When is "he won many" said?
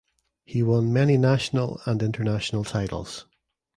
0.45-1.15